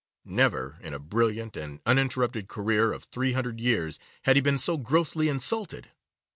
[0.25, 4.75] Never, in a brilliant and uninterrupted career of three hundred years, had he been so
[4.77, 5.89] grossly insulted.